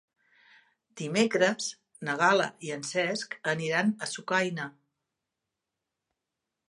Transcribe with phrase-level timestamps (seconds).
[1.01, 1.67] Dimecres
[2.09, 4.67] na Gal·la i en Cesc aniran a Sucaina.